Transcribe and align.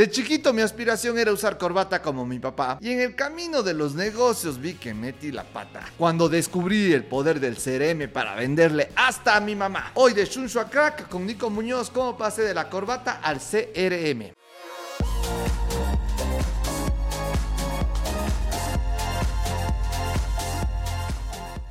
De 0.00 0.10
chiquito 0.10 0.54
mi 0.54 0.62
aspiración 0.62 1.18
era 1.18 1.30
usar 1.30 1.58
corbata 1.58 2.00
como 2.00 2.24
mi 2.24 2.38
papá 2.38 2.78
y 2.80 2.90
en 2.90 3.00
el 3.00 3.14
camino 3.14 3.62
de 3.62 3.74
los 3.74 3.94
negocios 3.94 4.58
vi 4.58 4.72
que 4.72 4.94
metí 4.94 5.30
la 5.30 5.44
pata. 5.44 5.84
Cuando 5.98 6.30
descubrí 6.30 6.94
el 6.94 7.04
poder 7.04 7.38
del 7.38 7.56
CRM 7.56 8.10
para 8.10 8.34
venderle 8.34 8.92
hasta 8.96 9.36
a 9.36 9.40
mi 9.40 9.54
mamá. 9.54 9.92
Hoy 9.96 10.14
de 10.14 10.24
Shunshu 10.24 10.58
a 10.58 10.70
Crack 10.70 11.06
con 11.10 11.26
Nico 11.26 11.50
Muñoz, 11.50 11.90
cómo 11.90 12.16
pasé 12.16 12.40
de 12.40 12.54
la 12.54 12.70
corbata 12.70 13.20
al 13.22 13.40
CRM. 13.40 14.32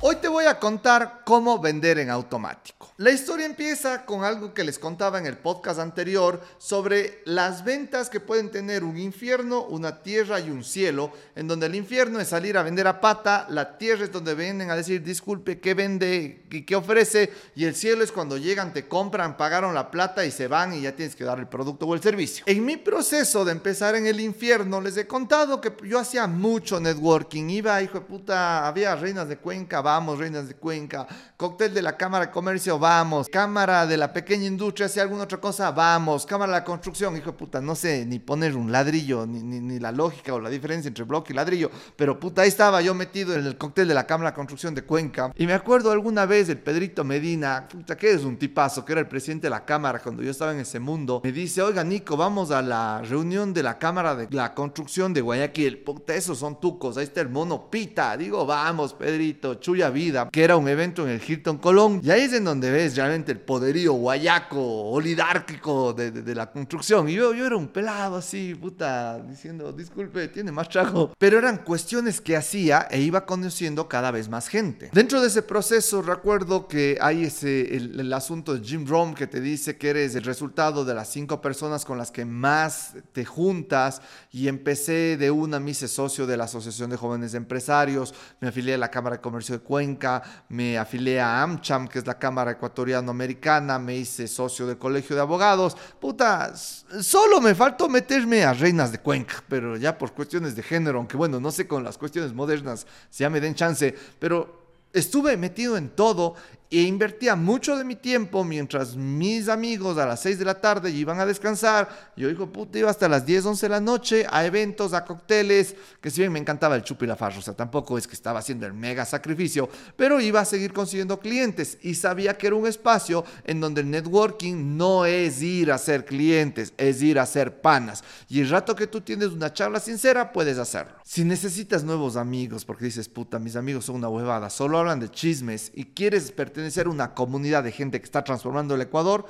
Hoy 0.02 0.16
te 0.16 0.28
voy 0.28 0.46
a 0.46 0.58
contar 0.58 1.20
cómo 1.26 1.58
vender 1.58 1.98
en 1.98 2.08
automático. 2.08 2.90
La 2.96 3.10
historia 3.10 3.44
empieza 3.44 4.06
con 4.06 4.24
algo 4.24 4.54
que 4.54 4.64
les 4.64 4.78
contaba 4.78 5.18
en 5.18 5.26
el 5.26 5.36
podcast 5.36 5.78
anterior 5.78 6.40
sobre 6.56 7.20
las 7.26 7.64
ventas 7.64 8.08
que 8.08 8.18
pueden 8.18 8.50
tener 8.50 8.82
un 8.82 8.96
infierno, 8.96 9.64
una 9.64 10.02
tierra 10.02 10.40
y 10.40 10.48
un 10.48 10.64
cielo, 10.64 11.12
en 11.34 11.46
donde 11.46 11.66
el 11.66 11.74
infierno 11.74 12.18
es 12.18 12.28
salir 12.28 12.56
a 12.56 12.62
vender 12.62 12.86
a 12.86 12.98
pata, 12.98 13.46
la 13.50 13.76
tierra 13.76 14.04
es 14.04 14.12
donde 14.12 14.34
vienen 14.34 14.70
a 14.70 14.76
decir 14.76 15.02
disculpe, 15.02 15.60
¿qué 15.60 15.74
vende 15.74 16.46
y 16.50 16.62
qué 16.62 16.76
ofrece? 16.76 17.30
Y 17.54 17.66
el 17.66 17.74
cielo 17.74 18.02
es 18.02 18.10
cuando 18.10 18.38
llegan, 18.38 18.72
te 18.72 18.88
compran, 18.88 19.36
pagaron 19.36 19.74
la 19.74 19.90
plata 19.90 20.24
y 20.24 20.30
se 20.30 20.48
van 20.48 20.72
y 20.72 20.80
ya 20.80 20.96
tienes 20.96 21.14
que 21.14 21.24
dar 21.24 21.38
el 21.38 21.46
producto 21.46 21.86
o 21.86 21.94
el 21.94 22.00
servicio. 22.00 22.44
En 22.46 22.64
mi 22.64 22.78
proceso 22.78 23.44
de 23.44 23.52
empezar 23.52 23.94
en 23.96 24.06
el 24.06 24.18
infierno, 24.18 24.80
les 24.80 24.96
he 24.96 25.06
contado 25.06 25.60
que 25.60 25.74
yo 25.84 25.98
hacía 25.98 26.26
mucho 26.26 26.80
networking, 26.80 27.50
iba, 27.50 27.82
hijo 27.82 28.00
de 28.00 28.06
puta, 28.06 28.66
había 28.66 28.96
reinas 28.96 29.28
de 29.28 29.36
Cuenca, 29.36 29.82
vamos, 29.90 30.18
reinas 30.20 30.46
de 30.46 30.54
Cuenca, 30.54 31.04
cóctel 31.36 31.74
de 31.74 31.82
la 31.82 31.96
Cámara 31.96 32.26
de 32.26 32.30
Comercio, 32.30 32.78
vamos. 32.78 33.28
Cámara 33.28 33.86
de 33.88 33.96
la 33.96 34.12
pequeña 34.12 34.46
industria, 34.46 34.88
si 34.88 35.00
alguna 35.00 35.24
otra 35.24 35.40
cosa, 35.40 35.72
vamos. 35.72 36.24
Cámara 36.24 36.52
de 36.52 36.58
la 36.60 36.64
construcción, 36.64 37.16
hijo 37.16 37.32
de 37.32 37.36
puta, 37.36 37.60
no 37.60 37.74
sé 37.74 38.06
ni 38.06 38.20
poner 38.20 38.54
un 38.56 38.70
ladrillo, 38.70 39.26
ni, 39.26 39.42
ni, 39.42 39.80
la 39.80 39.90
lógica 39.90 40.32
o 40.32 40.40
la 40.40 40.48
diferencia 40.48 40.86
entre 40.86 41.02
bloque 41.04 41.32
y 41.32 41.36
ladrillo. 41.36 41.70
Pero 41.96 42.20
puta, 42.20 42.42
ahí 42.42 42.48
estaba 42.48 42.80
yo 42.82 42.94
metido 42.94 43.34
en 43.34 43.44
el 43.44 43.58
cóctel 43.58 43.88
de 43.88 43.94
la 43.94 44.06
Cámara 44.06 44.30
de 44.30 44.36
Construcción 44.36 44.76
de 44.76 44.82
Cuenca. 44.82 45.32
Y 45.34 45.46
me 45.46 45.54
acuerdo 45.54 45.90
alguna 45.90 46.24
vez 46.24 46.48
el 46.48 46.58
Pedrito 46.58 47.02
Medina, 47.02 47.66
puta, 47.68 47.96
que 47.96 48.12
es 48.12 48.22
un 48.22 48.36
tipazo, 48.36 48.84
que 48.84 48.92
era 48.92 49.00
el 49.00 49.08
presidente 49.08 49.48
de 49.48 49.50
la 49.50 49.64
Cámara 49.64 49.98
cuando 49.98 50.22
yo 50.22 50.30
estaba 50.30 50.52
en 50.52 50.60
ese 50.60 50.78
mundo. 50.78 51.20
Me 51.24 51.32
dice, 51.32 51.62
oiga, 51.62 51.82
Nico, 51.82 52.16
vamos 52.16 52.52
a 52.52 52.62
la 52.62 53.02
reunión 53.02 53.52
de 53.52 53.64
la 53.64 53.76
Cámara 53.76 54.14
de 54.14 54.28
la 54.30 54.54
Construcción 54.54 55.12
de 55.12 55.20
Guayaquil. 55.20 55.78
Puta, 55.78 56.14
esos 56.14 56.38
son 56.38 56.60
tucos, 56.60 56.96
ahí 56.96 57.04
está 57.04 57.20
el 57.20 57.28
mono 57.28 57.68
Pita. 57.70 58.16
Digo, 58.16 58.46
vamos, 58.46 58.94
Pedrito, 58.94 59.54
chuya 59.54 59.79
vida. 59.88 60.28
Que 60.30 60.44
era 60.44 60.58
un 60.58 60.68
evento 60.68 61.04
en 61.04 61.14
el 61.14 61.22
Hilton 61.26 61.56
Colón. 61.56 62.02
Y 62.04 62.10
ahí 62.10 62.22
es 62.22 62.34
en 62.34 62.44
donde 62.44 62.84
es 62.84 62.96
realmente 62.96 63.32
el 63.32 63.40
poderío 63.40 63.94
guayaco, 63.94 64.90
oligárquico 64.90 65.94
de, 65.94 66.10
de, 66.10 66.34
la 66.34 66.50
construcción. 66.50 67.08
Y 67.08 67.14
yo, 67.14 67.32
yo 67.32 67.46
era 67.46 67.56
un 67.56 67.68
pelado 67.68 68.16
así, 68.16 68.54
puta, 68.54 69.18
diciendo, 69.20 69.72
disculpe, 69.72 70.28
tiene 70.28 70.52
más 70.52 70.68
trago. 70.68 71.14
Pero 71.18 71.38
eran 71.38 71.58
cuestiones 71.58 72.20
que 72.20 72.36
hacía 72.36 72.86
e 72.90 73.00
iba 73.00 73.24
conociendo 73.24 73.88
cada 73.88 74.10
vez 74.10 74.28
más 74.28 74.48
gente. 74.48 74.90
Dentro 74.92 75.20
de 75.20 75.28
ese 75.28 75.42
proceso 75.42 76.02
recuerdo 76.02 76.68
que 76.68 76.98
hay 77.00 77.24
ese, 77.24 77.76
el, 77.76 77.98
el 78.00 78.12
asunto 78.12 78.54
de 78.54 78.66
Jim 78.66 78.86
Rome 78.86 79.14
que 79.14 79.26
te 79.26 79.40
dice 79.40 79.76
que 79.76 79.90
eres 79.90 80.14
el 80.16 80.24
resultado 80.24 80.84
de 80.84 80.94
las 80.94 81.08
cinco 81.08 81.40
personas 81.40 81.84
con 81.84 81.96
las 81.96 82.10
que 82.10 82.24
más 82.24 82.94
te 83.12 83.24
juntas 83.24 84.02
y 84.32 84.48
empecé 84.48 85.16
de 85.16 85.30
una, 85.30 85.60
me 85.60 85.70
hice 85.70 85.88
socio 85.88 86.26
de 86.26 86.36
la 86.36 86.44
Asociación 86.44 86.90
de 86.90 86.96
Jóvenes 86.96 87.34
Empresarios, 87.34 88.14
me 88.40 88.48
afilié 88.48 88.74
a 88.74 88.78
la 88.78 88.90
Cámara 88.90 89.16
de 89.16 89.22
Comercio 89.22 89.56
de 89.56 89.62
Cuenca, 89.70 90.20
me 90.48 90.76
afilié 90.76 91.20
a 91.20 91.44
AmCham, 91.44 91.86
que 91.86 92.00
es 92.00 92.06
la 92.08 92.18
Cámara 92.18 92.50
Ecuatoriano-Americana, 92.50 93.78
me 93.78 93.94
hice 93.94 94.26
socio 94.26 94.66
del 94.66 94.78
Colegio 94.78 95.14
de 95.14 95.22
Abogados. 95.22 95.76
Puta, 96.00 96.56
solo 96.56 97.40
me 97.40 97.54
faltó 97.54 97.88
meterme 97.88 98.42
a 98.42 98.52
Reinas 98.52 98.90
de 98.90 98.98
Cuenca, 98.98 99.44
pero 99.48 99.76
ya 99.76 99.96
por 99.96 100.12
cuestiones 100.12 100.56
de 100.56 100.64
género, 100.64 100.98
aunque 100.98 101.16
bueno, 101.16 101.38
no 101.38 101.52
sé 101.52 101.68
con 101.68 101.84
las 101.84 101.96
cuestiones 101.98 102.34
modernas 102.34 102.84
si 103.10 103.20
ya 103.22 103.30
me 103.30 103.40
den 103.40 103.54
chance, 103.54 103.94
pero 104.18 104.60
estuve 104.92 105.36
metido 105.36 105.76
en 105.76 105.90
todo 105.90 106.34
e 106.70 106.82
invertía 106.82 107.34
mucho 107.34 107.76
de 107.76 107.82
mi 107.82 107.96
tiempo 107.96 108.44
mientras 108.44 108.94
mis 108.94 109.48
amigos 109.48 109.98
a 109.98 110.06
las 110.06 110.20
6 110.20 110.38
de 110.38 110.44
la 110.44 110.54
tarde 110.54 110.90
iban 110.90 111.18
a 111.18 111.26
descansar. 111.26 112.12
Yo 112.16 112.28
digo, 112.28 112.52
puta, 112.52 112.78
iba 112.78 112.88
hasta 112.88 113.08
las 113.08 113.26
10, 113.26 113.46
11 113.46 113.66
de 113.66 113.70
la 113.70 113.80
noche 113.80 114.24
a 114.30 114.46
eventos, 114.46 114.92
a 114.92 115.04
cócteles, 115.04 115.74
que 116.00 116.10
si 116.10 116.20
bien 116.20 116.32
me 116.32 116.38
encantaba 116.38 116.76
el 116.76 116.84
chupi 116.84 117.06
y 117.06 117.08
la 117.08 117.16
farra, 117.16 117.38
o 117.38 117.42
sea, 117.42 117.54
tampoco 117.54 117.98
es 117.98 118.06
que 118.06 118.14
estaba 118.14 118.38
haciendo 118.38 118.66
el 118.66 118.72
mega 118.72 119.04
sacrificio, 119.04 119.68
pero 119.96 120.20
iba 120.20 120.40
a 120.40 120.44
seguir 120.44 120.72
consiguiendo 120.72 121.18
clientes 121.18 121.76
y 121.82 121.96
sabía 121.96 122.38
que 122.38 122.46
era 122.46 122.56
un 122.56 122.68
espacio 122.68 123.24
en 123.44 123.60
donde 123.60 123.80
el 123.80 123.90
networking 123.90 124.76
no 124.76 125.06
es 125.06 125.42
ir 125.42 125.72
a 125.72 125.78
ser 125.78 126.04
clientes, 126.04 126.72
es 126.76 127.02
ir 127.02 127.18
a 127.18 127.26
ser 127.26 127.60
panas. 127.60 128.04
Y 128.28 128.40
el 128.40 128.48
rato 128.48 128.76
que 128.76 128.86
tú 128.86 129.00
tienes 129.00 129.30
una 129.30 129.52
charla 129.52 129.80
sincera, 129.80 130.32
puedes 130.32 130.56
hacerlo. 130.56 130.92
Si 131.04 131.24
necesitas 131.24 131.82
nuevos 131.82 132.14
amigos, 132.14 132.64
porque 132.64 132.84
dices, 132.84 133.08
puta, 133.08 133.40
mis 133.40 133.56
amigos 133.56 133.86
son 133.86 133.96
una 133.96 134.08
huevada, 134.08 134.50
solo 134.50 134.78
hablan 134.78 135.00
de 135.00 135.10
chismes 135.10 135.72
y 135.74 135.86
quieres 135.86 136.30
pertenecer 136.30 136.59
ser 136.68 136.88
una 136.88 137.14
comunidad 137.14 137.62
de 137.62 137.72
gente 137.72 138.00
que 138.00 138.04
está 138.04 138.24
transformando 138.24 138.74
el 138.74 138.80
Ecuador, 138.80 139.26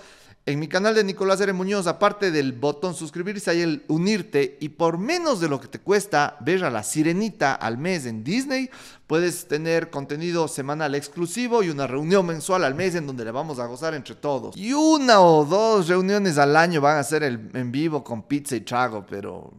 en 0.46 0.58
mi 0.58 0.68
canal 0.68 0.94
de 0.94 1.04
Nicolás 1.04 1.40
R. 1.42 1.52
Muñoz, 1.52 1.86
aparte 1.86 2.30
del 2.30 2.52
botón 2.52 2.94
suscribirse, 2.94 3.50
hay 3.50 3.60
el 3.60 3.84
unirte 3.88 4.56
y 4.58 4.70
por 4.70 4.96
menos 4.96 5.38
de 5.38 5.50
lo 5.50 5.60
que 5.60 5.68
te 5.68 5.80
cuesta 5.80 6.38
ver 6.40 6.64
a 6.64 6.70
la 6.70 6.82
sirenita 6.82 7.54
al 7.54 7.76
mes 7.76 8.06
en 8.06 8.24
Disney, 8.24 8.70
puedes 9.06 9.48
tener 9.48 9.90
contenido 9.90 10.48
semanal 10.48 10.94
exclusivo 10.94 11.62
y 11.62 11.68
una 11.68 11.86
reunión 11.86 12.24
mensual 12.24 12.64
al 12.64 12.74
mes 12.74 12.94
en 12.94 13.06
donde 13.06 13.26
le 13.26 13.32
vamos 13.32 13.58
a 13.58 13.66
gozar 13.66 13.92
entre 13.94 14.14
todos. 14.14 14.56
Y 14.56 14.72
una 14.72 15.20
o 15.20 15.44
dos 15.44 15.88
reuniones 15.88 16.38
al 16.38 16.56
año 16.56 16.80
van 16.80 16.96
a 16.96 17.04
ser 17.04 17.22
en 17.22 17.70
vivo 17.70 18.02
con 18.02 18.22
pizza 18.22 18.56
y 18.56 18.62
trago, 18.62 19.04
pero 19.08 19.52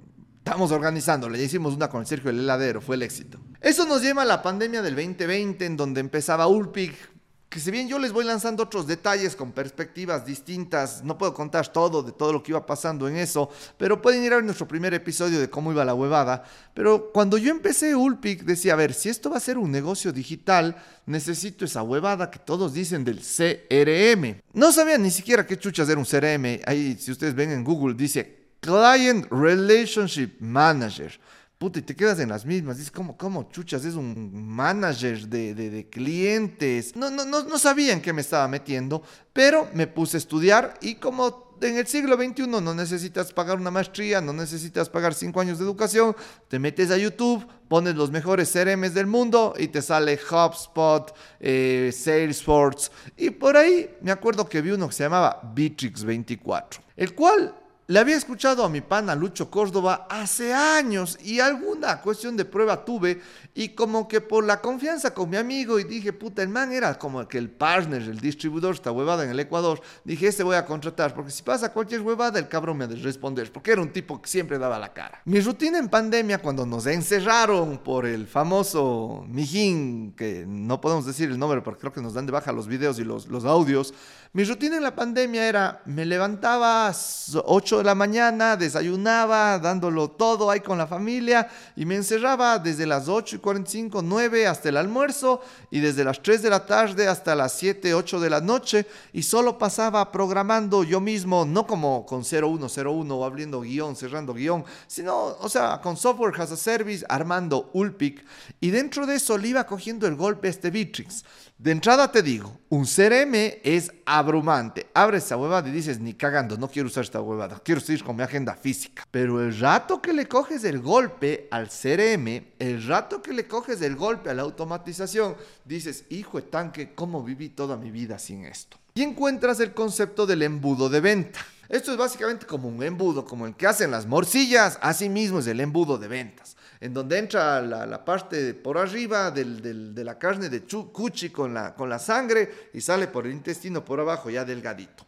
estamos 0.44 0.72
organizándole. 0.72 1.38
Ya 1.38 1.46
hicimos 1.46 1.76
una 1.76 1.90
con 1.90 2.02
el 2.02 2.08
Sergio 2.08 2.32
el 2.32 2.40
heladero, 2.40 2.82
fue 2.82 2.96
el 2.96 3.04
éxito. 3.04 3.40
Eso 3.62 3.86
nos 3.86 4.02
lleva 4.02 4.24
a 4.24 4.26
la 4.26 4.42
pandemia 4.42 4.82
del 4.82 4.96
2020 4.96 5.64
en 5.64 5.78
donde 5.78 6.02
empezaba 6.02 6.48
Ulpic 6.48 7.11
que 7.52 7.60
si 7.60 7.70
bien 7.70 7.90
yo 7.90 8.00
les 8.00 8.14
voy 8.14 8.24
lanzando 8.24 8.64
otros 8.64 8.88
detalles 8.88 9.36
con 9.36 9.52
perspectivas 9.52 10.26
distintas, 10.26 11.04
no 11.04 11.18
puedo 11.18 11.34
contar 11.34 11.68
todo 11.68 12.02
de 12.02 12.14
todo 12.14 12.32
lo 12.32 12.42
que 12.42 12.54
iba 12.54 12.66
pasando 12.66 13.10
en 13.10 13.18
eso, 13.18 13.50
pero 13.78 14.02
pueden 14.02 14.24
ir 14.24 14.32
a 14.32 14.38
ver 14.38 14.46
nuestro 14.46 14.70
primer 14.70 14.94
episodio 14.94 15.38
de 15.38 15.50
cómo 15.50 15.70
iba 15.70 15.84
la 15.84 15.94
huevada. 15.94 16.46
Pero 16.74 17.12
cuando 17.12 17.38
yo 17.38 17.52
empecé 17.52 17.94
Ulpic, 17.94 18.44
decía, 18.44 18.72
a 18.72 18.78
ver, 18.78 18.94
si 18.94 19.10
esto 19.10 19.30
va 19.30 19.36
a 19.36 19.42
ser 19.42 19.58
un 19.58 19.70
negocio 19.70 20.14
digital, 20.14 20.82
necesito 21.06 21.66
esa 21.66 21.84
huevada 21.84 22.32
que 22.32 22.40
todos 22.40 22.74
dicen 22.74 23.04
del 23.04 23.20
CRM. 23.20 24.42
No 24.54 24.72
sabía 24.72 24.98
ni 24.98 25.12
siquiera 25.12 25.46
qué 25.46 25.60
chuchas 25.60 25.90
era 25.90 26.00
un 26.00 26.06
CRM. 26.06 26.62
Ahí, 26.66 26.96
si 26.98 27.12
ustedes 27.12 27.36
ven 27.36 27.52
en 27.52 27.66
Google, 27.66 27.96
dice 27.96 28.54
Client 28.62 29.28
Relationship 29.30 30.40
Manager 30.40 31.20
puta, 31.62 31.78
y 31.78 31.84
te 31.84 31.96
quedas 31.96 32.20
en 32.20 32.30
las 32.30 32.44
mismas. 32.44 32.78
Dices, 32.78 32.92
¿cómo, 32.92 33.16
cómo 33.16 33.48
chuchas? 33.52 33.86
Es 33.86 33.94
un 33.94 34.32
manager 34.48 35.28
de, 35.28 35.54
de, 35.54 35.90
clientes. 35.92 36.96
No, 36.96 37.12
no, 37.12 37.24
no, 37.24 37.44
no 37.44 37.60
sabía 37.60 37.94
en 37.94 38.02
qué 38.02 38.14
me 38.14 38.22
estaba 38.22 38.48
metiendo, 38.48 39.04
pero 39.32 39.70
me 39.76 39.86
puse 39.86 40.18
a 40.18 40.22
estudiar 40.26 40.74
y 40.82 40.96
como 40.96 41.52
en 41.62 41.78
el 41.78 41.86
siglo 41.86 42.16
XXI 42.16 42.48
no 42.48 42.74
necesitas 42.74 43.32
pagar 43.32 43.60
una 43.60 43.70
maestría, 43.70 44.22
no 44.22 44.34
necesitas 44.34 44.90
pagar 44.90 45.14
cinco 45.14 45.40
años 45.40 45.60
de 45.60 45.66
educación, 45.66 46.16
te 46.48 46.58
metes 46.58 46.90
a 46.90 46.98
YouTube, 46.98 47.46
pones 47.68 47.94
los 47.94 48.10
mejores 48.10 48.52
CRMs 48.52 48.96
del 48.96 49.06
mundo 49.06 49.54
y 49.56 49.68
te 49.68 49.84
sale 49.84 50.18
HubSpot, 50.18 51.16
eh, 51.40 51.92
Salesforce. 51.96 52.90
Y 53.16 53.30
por 53.30 53.56
ahí 53.56 53.98
me 54.02 54.10
acuerdo 54.10 54.50
que 54.50 54.64
vi 54.64 54.72
uno 54.72 54.88
que 54.88 54.96
se 54.96 55.04
llamaba 55.04 55.40
Bitrix 55.54 56.04
24, 56.04 56.82
el 56.98 57.14
cual 57.14 57.54
le 57.92 58.00
había 58.00 58.16
escuchado 58.16 58.64
a 58.64 58.70
mi 58.70 58.80
pana 58.80 59.16
Lucho 59.16 59.52
Córdoba 59.52 60.08
hace 60.10 60.54
años 60.54 61.20
y 61.22 61.42
alguna 61.42 62.00
cuestión 62.00 62.38
de 62.38 62.46
prueba 62.46 62.86
tuve 62.86 63.20
y 63.54 63.70
como 63.70 64.08
que 64.08 64.22
por 64.22 64.46
la 64.46 64.62
confianza 64.62 65.14
con 65.14 65.30
mi 65.30 65.36
amigo 65.36 65.78
y 65.78 65.84
dije, 65.84 66.14
puta, 66.14 66.42
el 66.42 66.48
man 66.48 66.72
era 66.72 66.98
como 66.98 67.28
que 67.28 67.38
el 67.38 67.50
partner, 67.50 68.04
el 68.04 68.22
distribuidor, 68.22 68.76
esta 68.76 68.94
huevada 68.94 69.26
en 69.26 69.32
el 69.32 69.40
Ecuador, 69.42 69.82
dije, 70.06 70.28
este 70.28 70.42
voy 70.42 70.56
a 70.56 70.66
contratar 70.66 71.14
porque 71.14 71.32
si 71.32 71.44
pasa 71.44 71.74
cualquier 71.74 72.00
huevada 72.00 72.40
el 72.40 72.48
cabrón 72.48 72.78
me 72.78 72.86
ha 72.86 72.88
de 72.88 72.96
responder 72.96 73.52
porque 73.52 73.72
era 73.72 73.82
un 73.82 73.92
tipo 73.92 74.22
que 74.22 74.30
siempre 74.30 74.58
daba 74.58 74.80
la 74.80 74.94
cara. 74.94 75.22
Mi 75.26 75.42
rutina 75.42 75.78
en 75.78 75.90
pandemia 75.90 76.38
cuando 76.38 76.66
nos 76.66 76.86
encerraron 76.86 77.80
por 77.80 78.06
el 78.06 78.26
famoso 78.26 79.26
mijín, 79.28 80.14
que 80.16 80.46
no 80.48 80.80
podemos 80.80 81.06
decir 81.06 81.30
el 81.30 81.38
nombre 81.38 81.60
porque 81.60 81.82
creo 81.82 81.92
que 81.92 82.02
nos 82.02 82.14
dan 82.14 82.26
de 82.26 82.32
baja 82.32 82.54
los 82.54 82.68
videos 82.68 83.00
y 83.00 83.04
los, 83.04 83.28
los 83.28 83.44
audios, 83.44 83.94
mi 84.34 84.46
rutina 84.46 84.78
en 84.78 84.84
la 84.84 84.96
pandemia 84.96 85.46
era, 85.46 85.82
me 85.84 86.06
levantaba 86.06 86.88
a 86.88 86.96
8 87.44 87.80
de 87.80 87.84
la 87.84 87.96
mañana, 87.96 88.56
desayunaba, 88.56 89.60
dándolo 89.60 90.12
todo 90.12 90.50
ahí 90.50 90.62
con 90.62 90.78
la 90.78 90.88
familia 90.88 91.50
y 91.76 91.86
me 91.86 91.98
encerraba 91.98 92.58
desde 92.58 92.86
las 92.86 93.10
8 93.10 93.36
y 93.36 93.40
45, 93.40 94.02
9 94.02 94.48
hasta 94.48 94.70
el 94.70 94.78
almuerzo 94.78 95.42
y 95.70 95.82
desde 95.82 96.06
las 96.06 96.22
3 96.22 96.44
de 96.44 96.50
la 96.50 96.66
tarde 96.66 97.10
hasta 97.10 97.36
las 97.36 97.52
7, 97.58 97.94
8 97.94 98.22
de 98.22 98.30
la 98.30 98.40
noche 98.40 98.86
y 99.12 99.24
solo 99.24 99.58
pasaba 99.58 100.10
programando 100.14 100.86
yo 100.86 101.02
mismo, 101.02 101.44
no 101.44 101.68
como 101.68 102.06
con 102.06 102.24
0101 102.24 103.14
o 103.14 103.26
abriendo 103.26 103.60
guion, 103.60 103.98
cerrando 103.98 104.34
guion, 104.34 104.64
sino, 104.88 105.36
o 105.42 105.50
sea, 105.50 105.82
con 105.82 105.98
software 105.98 106.40
as 106.40 106.54
a 106.54 106.56
service, 106.56 107.06
armando 107.10 107.70
Ulpic 107.74 108.24
y 108.62 108.70
dentro 108.70 109.06
de 109.06 109.16
eso 109.16 109.38
le 109.38 109.50
iba 109.50 109.66
cogiendo 109.66 110.08
el 110.08 110.16
golpe 110.16 110.48
este 110.48 110.70
Bitrix. 110.70 111.26
De 111.62 111.70
entrada 111.70 112.12
te 112.12 112.24
digo, 112.24 112.58
un 112.70 112.86
CRM 112.86 113.36
es 113.64 113.92
abrumante. 114.18 114.88
Abres 114.94 115.26
esa 115.26 115.38
huevada 115.38 115.68
y 115.70 115.72
dices, 115.72 116.00
ni 116.00 116.14
cagando, 116.14 116.58
no 116.58 116.68
quiero 116.68 116.88
usar 116.88 117.04
esta 117.04 117.22
huevada, 117.22 117.62
quiero 117.64 117.80
seguir 117.80 118.04
con 118.04 118.16
mi 118.16 118.24
agenda 118.24 118.56
física. 118.56 119.08
Pero 119.10 119.42
el 119.42 119.58
rato 119.58 120.02
que 120.02 120.14
le 120.14 120.28
coges 120.28 120.64
el 120.64 120.80
golpe 120.80 121.48
al 121.52 121.70
CRM, 121.70 122.28
el 122.60 122.86
rato 122.86 123.22
que 123.22 123.34
le 123.34 123.48
coges 123.48 123.82
el 123.82 123.96
golpe 123.96 124.30
a 124.30 124.34
la 124.34 124.42
automatización, 124.42 125.36
dices, 125.66 126.06
hijo 126.10 126.42
de 126.42 126.48
tanque, 126.48 126.94
¿cómo 126.94 127.24
viví 127.24 127.50
toda 127.50 127.78
mi 127.78 127.90
vida 127.90 128.20
sin 128.20 128.46
esto? 128.46 128.78
Y 128.94 129.04
encuentras 129.04 129.60
el 129.62 129.74
concepto 129.74 130.26
del 130.26 130.42
embudo 130.42 130.90
de 130.90 131.00
venta. 131.00 131.40
Esto 131.70 131.92
es 131.92 131.98
básicamente 131.98 132.46
como 132.46 132.68
un 132.68 132.84
embudo, 132.84 133.24
como 133.24 133.48
el 133.48 133.56
que 133.56 133.66
hacen 133.66 133.92
las 133.92 134.06
morcillas, 134.06 134.78
así 134.82 135.08
mismo 135.08 135.40
es 135.40 135.48
el 135.48 135.62
embudo 135.62 135.98
de 135.98 136.10
ventas, 136.10 136.58
en 136.82 136.94
donde 136.96 137.20
entra 137.20 137.62
la, 137.62 138.04
parte 138.04 138.56
por 138.56 138.78
arriba 138.78 139.30
de 139.30 140.04
la 140.04 140.18
carne 140.18 140.50
de 140.50 140.64
cuchi 140.64 141.30
con 141.30 141.54
la, 141.54 141.76
con 141.76 141.88
la 141.88 142.00
sangre 142.00 142.70
y 142.74 142.82
sale 142.82 143.08
por 143.08 143.28
el 143.28 143.34
intestino 143.34 143.86
por 143.86 144.00
abajo 144.00 144.32
ya 144.32 144.44
delgadito. 144.44 145.06